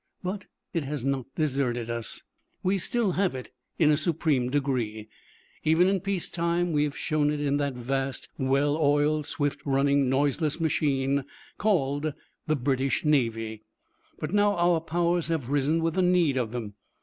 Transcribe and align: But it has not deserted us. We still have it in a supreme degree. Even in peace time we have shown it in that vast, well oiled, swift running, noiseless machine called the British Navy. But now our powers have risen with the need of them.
But 0.23 0.45
it 0.73 0.83
has 0.83 1.05
not 1.05 1.27
deserted 1.35 1.87
us. 1.91 2.23
We 2.63 2.79
still 2.79 3.11
have 3.11 3.35
it 3.35 3.53
in 3.77 3.91
a 3.91 3.95
supreme 3.97 4.49
degree. 4.49 5.07
Even 5.63 5.87
in 5.87 5.99
peace 5.99 6.27
time 6.27 6.71
we 6.71 6.85
have 6.85 6.97
shown 6.97 7.29
it 7.29 7.39
in 7.39 7.57
that 7.57 7.75
vast, 7.75 8.27
well 8.35 8.77
oiled, 8.77 9.27
swift 9.27 9.61
running, 9.63 10.09
noiseless 10.09 10.59
machine 10.59 11.23
called 11.59 12.13
the 12.47 12.55
British 12.55 13.05
Navy. 13.05 13.61
But 14.17 14.33
now 14.33 14.55
our 14.57 14.79
powers 14.81 15.27
have 15.27 15.51
risen 15.51 15.83
with 15.83 15.93
the 15.93 16.01
need 16.01 16.35
of 16.35 16.51
them. 16.51 16.73